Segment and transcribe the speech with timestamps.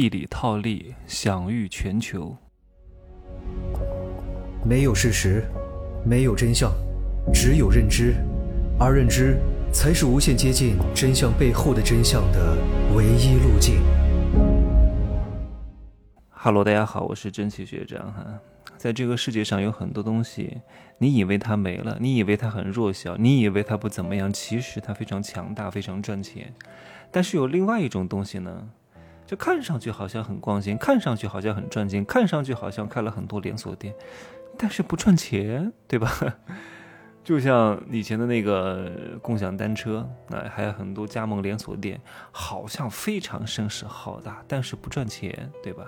[0.00, 2.34] 一里套利，享誉全球。
[4.64, 5.44] 没有事实，
[6.06, 6.72] 没有真相，
[7.34, 8.14] 只有认知，
[8.78, 9.36] 而认知
[9.70, 12.56] 才是无限接近真相背后的真相的
[12.96, 13.82] 唯一路径。
[16.30, 18.24] 哈喽，大家好，我是真奇学长哈。
[18.78, 20.62] 在这个世界上有很多东西，
[20.96, 26.54] 你以为它没了，你以为它很弱小，你以为它不怎么样，其实它非常强大，非常赚钱。
[27.10, 28.70] 但是有另外一种东西呢？
[29.30, 33.94] 就看上去好像很光鲜，看上去好像很赚钱，看上去好像开了很多连锁店，
[34.58, 36.10] 但是不赚钱，对吧？
[37.22, 38.90] 就像以前的那个
[39.22, 39.98] 共享单车，
[40.30, 42.00] 啊，还有很多加盟连锁店，
[42.32, 45.86] 好像非常声势浩大，但是不赚钱，对吧？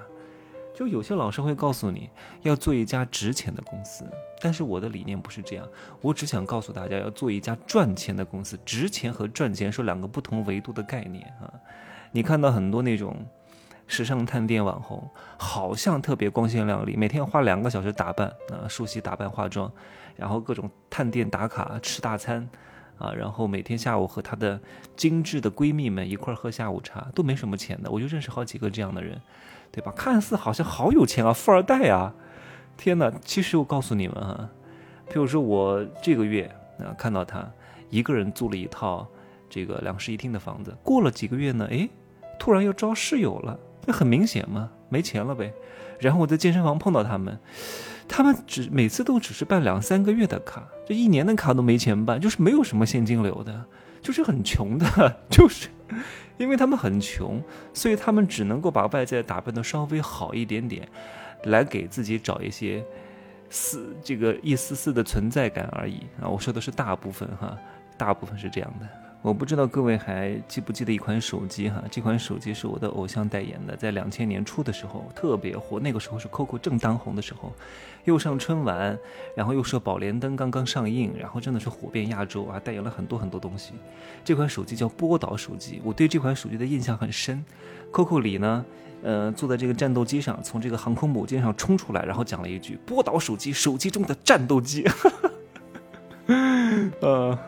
[0.73, 2.09] 就有些老师会告诉你
[2.43, 4.05] 要做一家值钱的公司，
[4.41, 5.69] 但是我的理念不是这样，
[6.01, 8.57] 我只想告诉大家要做一家赚钱的公司。
[8.65, 11.53] 值钱和赚钱是两个不同维度的概念啊。
[12.15, 13.17] 你看到很多那种
[13.87, 19.71] 时尚探店网红，好像特别光鲜亮丽，每天要花两个小时打扮啊，梳洗打扮化妆，
[20.17, 22.49] 然后各种探店打卡吃大餐
[22.97, 24.59] 啊，然后每天下午和她的
[24.97, 27.91] 精致的闺蜜们一块儿喝下午茶，都没什么钱的。
[27.91, 29.21] 我就认识好几个这样的人，
[29.71, 29.93] 对吧？
[29.95, 32.15] 看似好像好有钱啊，富二代啊！
[32.79, 34.49] 天哪，其实我告诉你们哈，
[35.09, 37.47] 比如说我这个月啊看到他
[37.91, 39.07] 一个人租了一套
[39.51, 41.91] 这个两室一厅的房子，过了几个月呢，诶。
[42.39, 45.53] 突然又招室友了，这很明显嘛，没钱了呗。
[46.01, 47.39] 然后我在健身房碰到他们，
[48.09, 53.65] 他们只每次都只是办两三个月的卡，这一年的卡都没钱办，就是没有什么现金流的，
[54.01, 54.87] 就是很穷的，
[55.31, 55.69] 就是
[56.39, 57.41] 因为他们很穷，
[57.73, 60.89] 所以他们只能够把外在打扮的稍微好一点点，
[61.45, 62.85] 来给自己找一些
[63.49, 66.27] 丝这个一丝丝的存在感而已啊。
[66.29, 67.57] 我说的是大部分哈，
[67.97, 69.02] 大部分是这样的。
[69.23, 71.81] 我不知道各位还记不记得一款手机哈？
[71.89, 77.53] 这款手机是我的偶像代言的，在两千年初的时候特别火，那个时候是 COCO 正当红的时候，
[78.03, 78.99] 又上春晚，
[79.37, 83.75] 然后又说宝莲灯刚刚上映，然后真的是火遍亚洲啊，代言了很多很多东西。
[84.25, 87.45] 这款手机叫波导手机，我对这款手机的印象很深。
[87.93, 88.65] COCO 里呢，
[89.05, 94.85] 呃，坐在这个战斗机上，从这个航空母舰上冲出来，然后讲了一句：“波导手机，手机中的战斗机。
[97.01, 97.39] ”呃。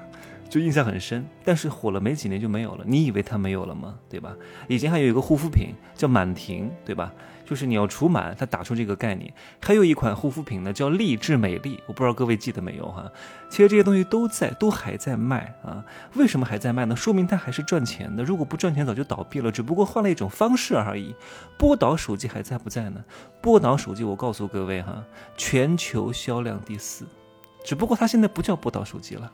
[0.48, 2.84] 就印象很深，但是火了没几年就没有了。
[2.86, 3.96] 你以为它没有了吗？
[4.08, 4.36] 对吧？
[4.68, 7.12] 以前还有一个护肤品叫满婷，对吧？
[7.44, 9.30] 就是你要除螨，它打出这个概念。
[9.60, 13.10] 还有一款护肤品呢，叫励志美丽，我不知道各位记得没有哈？
[13.50, 15.84] 其实这些东西都在，都还在卖啊。
[16.14, 16.96] 为什么还在卖呢？
[16.96, 18.24] 说明它还是赚钱的。
[18.24, 21.14] 如果不赚钱，早就倒闭了，只不过换了一种方式而已。
[21.58, 23.04] 波导手机还在不在呢？
[23.42, 25.04] 波导手机，我告诉各位哈，
[25.36, 27.04] 全球销量第四，
[27.62, 29.30] 只不过它现在不叫波导手机了。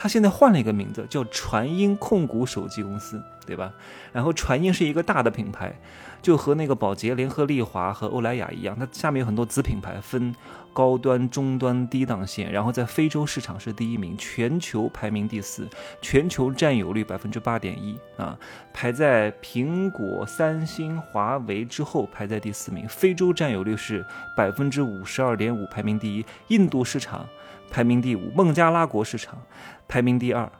[0.00, 3.72] 他现在换了一个名字，叫传音控股手机公司，对吧？
[4.12, 5.76] 然后传音是一个大的品牌，
[6.22, 10.32] 就和那个宝洁、联合利华和欧莱雅一样，它下面有很多子品牌，分
[10.72, 12.52] 高端、中端、低档线。
[12.52, 15.68] 然后在非洲市场是第一名，全球排名第四，
[16.00, 18.38] 全球占有率百分之八点一啊，
[18.72, 22.86] 排在苹果、三星、华为之后，排在第四名。
[22.88, 26.24] 非洲占有率是百分之五十二点五，排名第一。
[26.46, 27.26] 印度市场。
[27.70, 29.40] 排名第五，孟加拉国市场
[29.86, 30.50] 排名第二，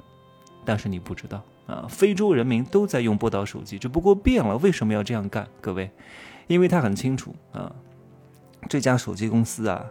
[0.65, 4.57] 但是你不知道啊，非洲人民都在用波导手机，只不过变了。
[4.59, 5.47] 为什么要这样干？
[5.61, 5.91] 各位，
[6.47, 7.73] 因为他很清楚啊，
[8.69, 9.85] 这家手机公司啊，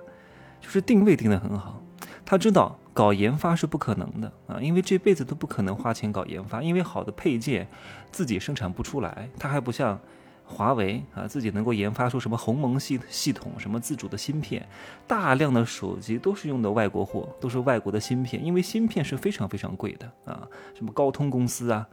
[0.61, 1.81] 就是定位定得很好，
[2.25, 7.67] 他知道搞研发是不可能的啊，因为这辈子都不可能花钱搞研发，因为好的配件
[8.11, 9.99] 自己生产不出来，它还不像。
[10.49, 14.65] 华为啊，自己能够研发出什么鸿蒙系系统，什么自主的芯片，
[15.05, 20.47] 大量的手机都是用的外国货，都是外国的芯片，因为芯片是非常非常贵的啊。
[20.73, 21.87] 什么高通公司啊，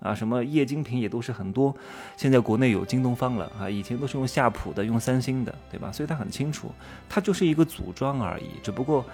[0.00, 1.74] 啊，什么液晶屏也都是很多。
[2.16, 5.90] 现在国内有京东方了啊，以前都是用夏普的，用三星的，对吧？
[5.90, 6.70] 所以他很清楚，
[7.08, 9.04] 它就是一个组装而已，只不过。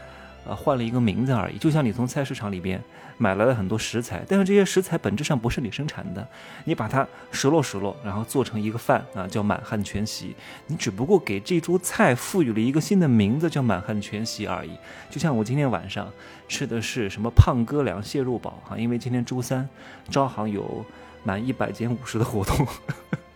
[0.49, 2.83] 啊，换了一个名字而已，就像你从菜市场里边
[3.17, 6.27] 买来了很多食材，但是这些食材本质上不是你生产的，
[6.65, 10.35] 你把它拾落拾落，然后做成一个饭啊，叫满汉全席，
[10.67, 14.73] 你只不过给这桌菜赋予了一个新的名字，叫满汉全席而已。
[15.09, 16.11] 就像我今天晚上
[16.49, 19.69] 吃的是什么胖哥俩蟹肉堡哈，因为今天周三，
[20.11, 20.85] 招行有
[21.23, 22.67] 满一百减五十的活动，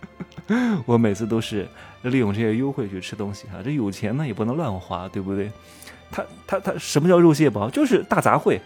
[0.84, 1.68] 我每次都是
[2.02, 5.52] 利用这些优惠去吃东西哈，这有钱呢也不能乱花，对不对？
[6.10, 7.68] 他他他什么叫肉蟹堡？
[7.68, 8.60] 就是大杂烩，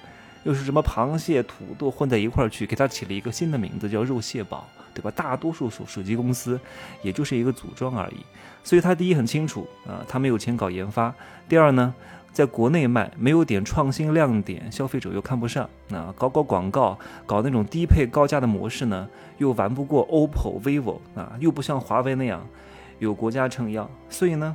[0.45, 5.11] 又是什么螃蟹、土豆混在一块儿去，给它起了一个新的名字叫肉蟹堡，对吧？
[5.11, 6.61] 大多数手手机公司
[7.03, 8.17] 也就是一个组装而已。
[8.63, 11.13] 所以他第一很清楚啊，他没有钱搞研发；
[11.49, 11.95] 第二呢，
[12.31, 16.15] 在国内卖没有点创新亮点，消费者又看不上啊。
[16.17, 19.09] 搞搞广告，搞那种低配高价的模式呢，
[19.39, 22.47] 又玩不过 OPPO、vivo 啊，又不像华为那样
[22.99, 23.91] 有国家撑腰。
[24.11, 24.55] 所以呢。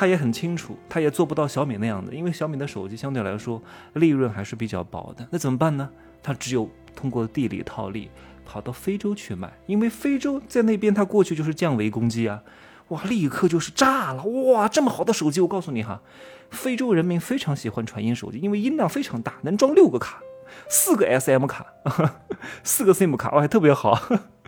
[0.00, 3.62] 他也很清楚，他也做不到小米那样的，因为小米的手机相对来说
[3.92, 5.28] 利润还是比较薄的。
[5.30, 5.90] 那怎么办呢？
[6.22, 6.66] 他只有
[6.96, 8.08] 通过地理套利，
[8.46, 12.42] 跑到非洲去卖，因为非洲在那边，他过去就是降维攻击啊，
[12.88, 16.00] 哇，立刻就是炸了，哇，这么好的手机，我告诉你哈，
[16.48, 20.22] 非洲人民非常喜欢传音手机，因为音量非常大，能装六个卡。
[20.68, 21.66] 四个 SM 卡，
[22.62, 23.98] 四个 SIM 卡，哇，特别好。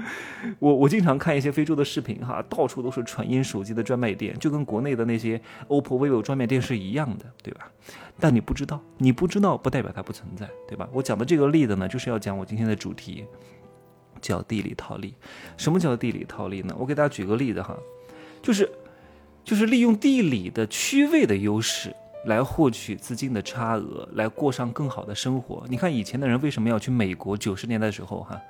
[0.58, 7.70] 我我经常看一些非洲的视频，哈，到处都是传音手机的专卖店，就跟国内的那些 OPPO、vivo 专卖店是一样的，对吧？
[8.18, 10.88] 但你不知道，你不知道不代表它不存在，对吧？
[10.92, 13.24] 我讲的这个例子呢，就是要讲我今天的主题，
[14.20, 15.14] 叫地理套利。
[15.56, 16.74] 什么叫地理套利呢？
[16.76, 17.76] 我给大家举个例子哈，
[18.42, 18.68] 就是
[19.44, 21.94] 就是利用地理的区位的优势。
[22.24, 25.64] 来获取资金的差额，来过上更好的生活。
[25.68, 27.36] 你看以前的人为什么要去美国？
[27.36, 28.40] 九十年代的时候，哈，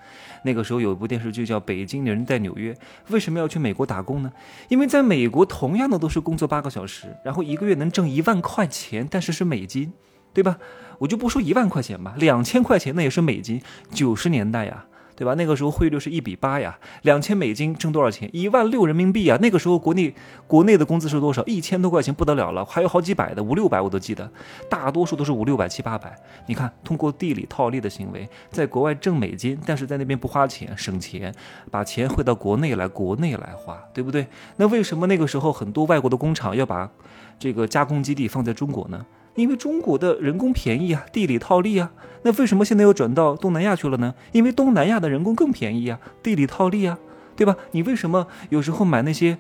[0.45, 2.73] 那个时候有一部电视剧叫《北京人在纽约》，
[3.09, 4.33] 为什么要去美国打工呢？
[4.69, 9.93] 因为在美国同样的都是工作八个小时，然后一个月能挣一万块钱，但是是美金，
[10.33, 10.59] 对吧？
[10.99, 13.63] 我就不说一万块钱吧，两千块钱那也是美金。
[13.91, 14.85] 九十年代呀。
[15.23, 15.35] 对吧？
[15.35, 18.29] 那个时候汇率是一比八呀，两千美金挣多少钱？
[18.33, 19.39] 一万六人民币啊！
[19.41, 20.13] 那个时候国内
[20.49, 21.45] 国内的工资是多少？
[21.45, 24.29] 一千多块钱不得了了，还有好几百的，五六百我都记得，
[24.69, 26.13] 大多数都是五六百七八百。
[26.49, 31.33] 你看，通过地理套利的行为，在国外挣美金，但是在那边不花钱，省钱，
[31.71, 34.27] 把钱汇到国内来，国内来花，对不对？
[34.57, 36.91] 那为什么那个时候很多外国的工厂要把
[37.39, 39.07] 这个加工基地放在中国呢？
[39.35, 41.91] 因为中国的人工便宜啊，地理套利啊，
[42.23, 44.15] 那为什么现在又转到东南亚去了呢？
[44.33, 46.99] 因为东南亚的人工更便宜啊，地理套利啊，
[47.35, 47.57] 对吧？
[47.71, 49.39] 你为什么有时候买那些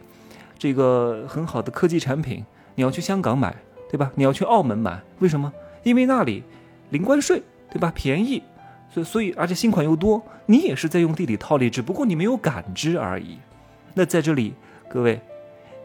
[0.59, 2.44] 这个很好的科技产品，
[2.75, 3.55] 你要去香港买，
[3.91, 4.11] 对吧？
[4.15, 5.53] 你要去澳门买，为什么？
[5.83, 6.43] 因为那里
[6.91, 7.93] 零关税，对吧？
[7.94, 8.43] 便宜，
[8.93, 13.39] 所所以而且新款又多，你也是在用地理套利，只不过你没有感知而已。
[13.94, 14.55] 那在这里，
[14.89, 15.21] 各位，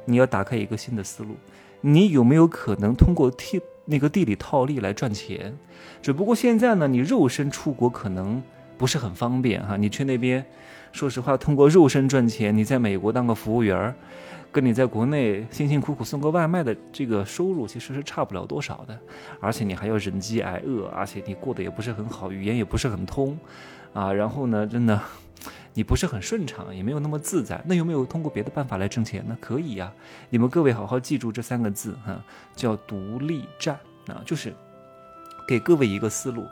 [0.05, 1.35] 你要打开一个新的思路，
[1.81, 3.59] 你有没有可能通过替
[3.89, 5.57] 那个地理套利来赚钱，
[6.01, 8.43] 只不过现在呢，你肉身出国可能
[8.77, 9.77] 不是很方便哈。
[9.77, 10.45] 你去那边，
[10.91, 13.95] 说实话，通过肉身赚钱，你在美国当个服务员，
[14.51, 18.99] 跟你在国内辛辛苦苦送个外卖的这个收入其实是差不了多少的。
[19.39, 23.39] 而且你还要忍饥挨饿，而且你过得也不是很好，语言也不是很通，
[23.93, 25.01] 啊，然后呢，真的。
[25.77, 29.37] 你不是很顺畅，也没有那么自在，那有没有通过别的办法来挣钱呢？
[29.39, 29.93] 可以呀，
[30.31, 32.19] 你们各位好好记住这三个字哈，
[32.55, 34.51] 叫独立站啊，就是
[35.47, 36.47] 给各位一个思路，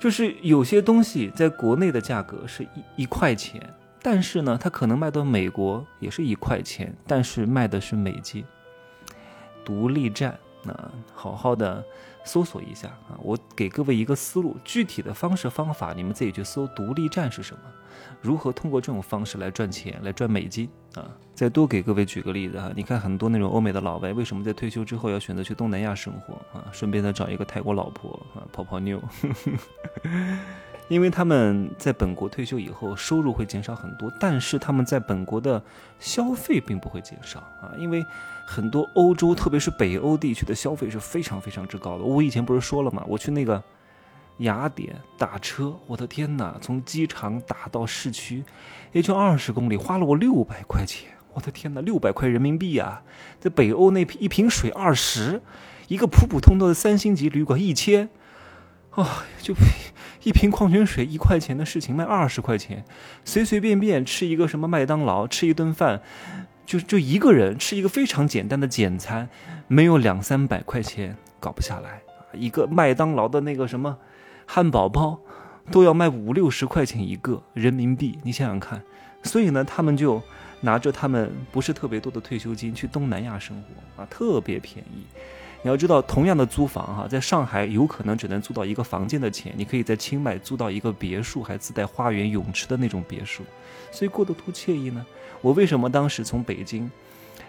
[0.00, 3.62] 就是有些东西在国内的价格是一一块钱，
[4.02, 8.44] 但是呢，它可能卖到美国也是一块钱，但是卖的是美金。
[9.64, 10.74] 独立站，那
[11.14, 11.84] 好好的。
[12.28, 16.66] 搜索一下啊，我给各位一个思路，具体的方式方法你们自己去搜。
[16.76, 17.62] 独立站是什么？
[18.20, 21.10] 如何通过这种方式来赚钱，来赚美金啊？
[21.34, 26.68] 再多给各位举个例子哈，你看很多那种欧美的老外，为什么在退休之后要选择去东南亚生活啊？
[26.70, 29.00] 顺便再找一个泰国老婆啊，泡泡妞。
[30.88, 35.62] 因为他们在本国退休以后，收入会减少很多，但是他们在本国的
[36.00, 38.04] 消费并不会减少啊，因为
[38.46, 42.04] 很多欧洲，特别是北欧地区的消费是非常非常之高的。
[42.04, 43.04] 我以前不是说了吗？
[43.06, 43.62] 我去那个
[44.38, 48.42] 雅典打车，我的天哪，从机场打到市区
[48.92, 51.10] 也就二十公里，花了我六百块钱。
[51.34, 53.02] 我的天哪，六百块人民币啊！
[53.38, 55.40] 在北欧那一瓶水二十，
[55.86, 58.08] 一个普普通通的三星级旅馆一千。
[58.90, 59.54] 啊，就
[60.28, 62.84] 一瓶矿泉水一块钱的事情卖二十块钱，
[63.24, 66.02] 随随便便吃一个什么麦当劳，吃一顿饭，
[66.66, 69.26] 就就一个人吃一个非常简单的简餐，
[69.68, 72.02] 没有两三百块钱搞不下来。
[72.34, 73.96] 一个麦当劳的那个什么
[74.44, 75.18] 汉堡包，
[75.70, 78.82] 都要卖五六十块钱一个人民币，你想想看。
[79.22, 80.22] 所以呢，他们就
[80.60, 85.06] 拿着他们不是特别多的退休金去东南亚生活啊，特别便宜。
[85.62, 93.42] 你要知道，同样的租房哈，在上海有可能只能租到一个房间的钱，你可以在清迈租到一个别墅，还自带花园、泳池的那种别墅，
[93.90, 95.04] 所以过得多惬意呢。
[95.40, 96.88] 我为什么当时从北京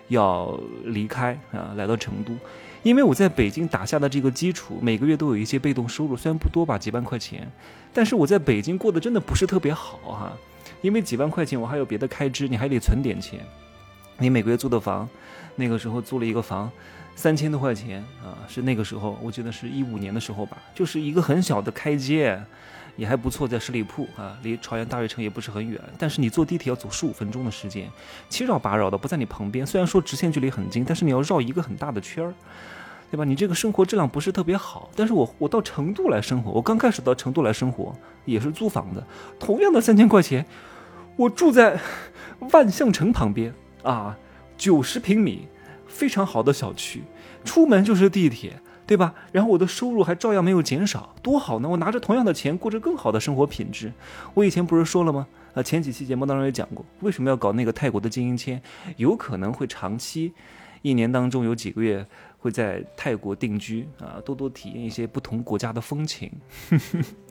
[0.08, 2.34] 要离开啊，来到成都？
[2.82, 7.48] 因为我在北京打下的这个基础，每个月都有一些被动收入，虽然不多吧，几万块钱，
[7.94, 10.34] 但是我在北京过得真的不是特别好哈，
[10.82, 13.40] 因为几万块钱我还有别的开支，你还得存点钱。
[14.18, 15.08] 你每个月租的房，
[15.56, 16.72] 那个时候租了一个房。
[17.20, 22.42] 三千多块钱啊，是那个时候，我记得是一五年的时候吧，就是一个很小的开街，
[22.96, 27.90] 也还不错，在十里铺啊，离朝阳大悦城也不是很远，但是你坐地铁要走十五分钟的时间，
[28.30, 32.34] 七绕八绕的不在你旁边，虽然说直线距离很近，但是你要绕一个很大的圈儿。
[33.12, 33.26] 对吧？
[33.26, 39.04] 你这个生活质量不是特别好，但是我我到成都来生活，我刚开始到成都来生活也是租房的，
[39.40, 40.46] 同样的三千块钱，
[41.16, 41.78] 我住在
[42.52, 44.16] 万象城旁边啊，
[44.56, 45.48] 九十平米，
[45.90, 47.04] 非常好的小区，
[47.44, 49.14] 出门就是地铁，对吧？
[49.34, 51.68] 然后我的收入还照样没有减少，多好呢！
[51.68, 53.92] 我拿着同样的钱过着更好的生活品质。
[54.34, 55.28] 我以前不是说了吗？
[55.54, 58.62] 啊，前几期节目当中也讲过，为什么要搞那个泰国的经营签，
[58.96, 60.32] 有可能会长期，
[60.82, 62.06] 一年当中有几个月。
[62.42, 66.32] 会在泰国定居啊，多多体验一些不同国家的风情。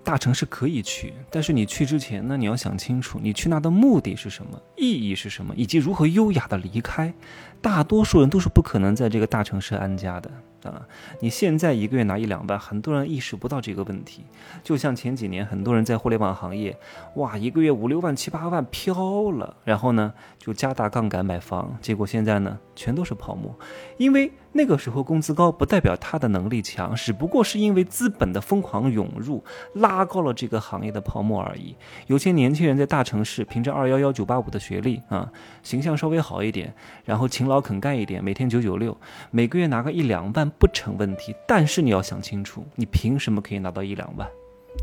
[0.08, 7.12] 大城市可以去，但是你去之前呢，你要想清楚，你去那的目的是什么，意义是什么，以及如何优雅的离开。
[7.60, 10.30] 大多数人都是不可能在这个大城市安家的。
[10.64, 10.86] 啊，
[11.20, 14.24] 你现在一个月拿一两万，很多人意识不到这个问题。
[14.62, 16.76] 就像前几年，很多人在互联网行业，
[17.14, 23.56] 哇，一个月五六万、七八万飘了，然后呢就加大杠杆买房，结果现在呢全都是泡沫。
[23.98, 29.42] 因为那个时候工资高，不代表他的能力强，只不过是因为资本的疯狂涌入，
[29.74, 31.74] 拉拉高了这个行业的泡沫而已。
[32.06, 35.28] 有些年轻人在大城市，凭着二幺幺、九八五的学历啊，
[35.64, 36.72] 形象稍微好一点，
[37.04, 38.96] 然后勤劳肯干一点，每天九九六，
[39.32, 40.48] 每个月拿个一两万。
[40.58, 44.28] 不成问题，但是你要想清楚，你凭什么可以拿到一两万？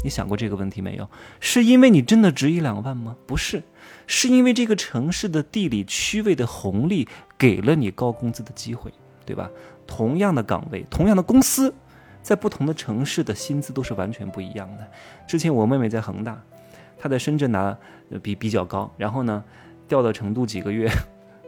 [0.03, 1.09] 你想过这个问题没有？
[1.39, 3.15] 是因为你真的值一两万吗？
[3.25, 3.63] 不是，
[4.05, 7.07] 是因为这个城市的地理区位的红利
[7.37, 8.91] 给了你高工资的机会，
[9.25, 9.49] 对吧？
[9.87, 11.73] 同样的岗位，同样的公司，
[12.25, 14.87] 在不同的城市的薪资都是完全不一样的。
[15.27, 16.41] 之前我妹妹在恒大，
[16.97, 17.77] 她在深圳拿
[18.23, 19.43] 比比较高，然后呢，
[19.87, 20.89] 调到成都几个月。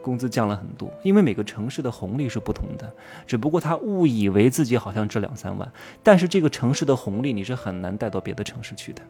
[0.00, 2.90] 工资降了很多，因为每个城市的红利是不同的，
[3.26, 5.70] 只不过她误以为自己好像值两三万，
[6.04, 9.02] 但是这个城市的红利你是很难带到别的城市去的，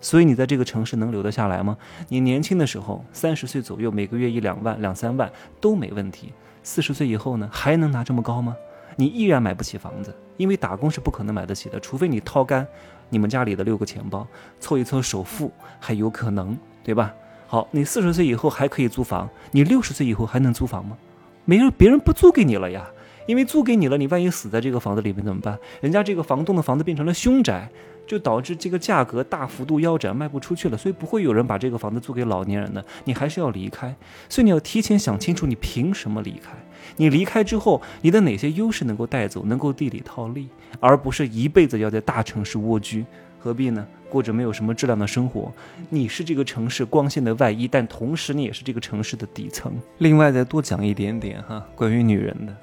[0.00, 1.78] 所以你在这个城市能留得下来吗？
[2.08, 6.32] 你年轻的时候三十岁左右，每个月一两万、两三万都没问题，
[6.64, 8.56] 四十岁以后呢，还能拿这么高吗？
[8.96, 12.66] 你依然买不起房子，因为打工是不可能买得起的，除非你掏干
[13.08, 14.26] 你们家里的六个钱包，
[14.58, 17.14] 凑一凑首付还有可能，对吧？
[17.46, 20.96] 好，你四十岁以后还可以租房，你六十岁以后还能租房吗？
[21.44, 22.88] 没人，别人不租给你了呀，
[23.26, 25.56] 因为租给你了，你万一死在这个房子里面怎么办？
[25.80, 27.68] 人家这个房东的房子变成了凶宅，
[28.04, 33.94] 就导致这个价格大幅度腰斩，卖不出去了，所以不会有人把这个房子租给老年人的，你还是要离开，
[34.28, 36.50] 所以你要提前想清楚，你凭什么离开？
[36.96, 40.48] 你离开之后，你的哪些优势能够带走，能够地理套利，
[40.80, 43.04] 而不是一辈子要在大城市蜗居。
[43.38, 43.86] 何必呢？
[44.08, 45.52] 过着没有什么质量的生活。
[45.88, 49.72] 你是这个城市光鲜的外衣，但同时你也是这个城市的底层。
[49.98, 52.56] 另外再多讲一点点哈，关于女人的，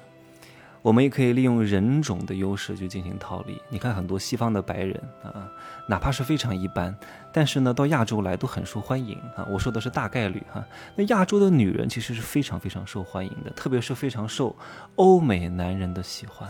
[0.84, 3.58] 我们也可以利用人种的优势去进行套利。
[3.70, 5.50] 你看很多西方的白人啊，
[5.88, 6.94] 哪怕是非常一般，
[7.32, 9.48] 但是呢到亚洲来都很受欢迎啊。
[9.50, 10.62] 我说的是大概率哈。
[10.94, 14.54] 那亚洲的女人其实是非常非常受欢迎的，特别是非常受
[14.96, 16.46] 欧美男人的喜欢。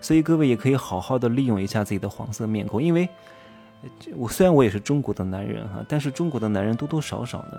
[0.00, 3.08] 所以各位也可以好好的利用一下自己的黄色面孔，因为。
[4.14, 7.58] 我虽然我也是中国的男人哈，但是中国的男人多多少少呢，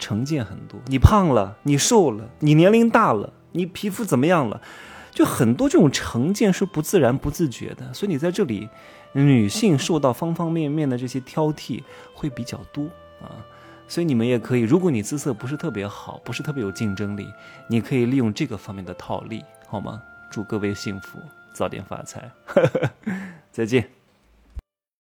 [0.00, 0.80] 成见很多。
[0.86, 4.60] 你胖了，你瘦了，你年龄大了，你皮肤怎么样了，
[5.14, 7.94] 就很多这种成见是不自然、不自觉的。
[7.94, 8.68] 所以你在这里，
[9.12, 12.84] 女性受到方方面面的这些挑剔会比较多
[13.22, 13.30] 啊。
[13.86, 17.28] 所以你们也可以，如果你姿色不是特别好，不是特别有竞争力，
[17.68, 20.02] 你可以利用这个方面的套利，好吗？
[20.30, 21.18] 祝各位幸福，
[21.52, 22.30] 早点发财，
[23.52, 24.03] 再见。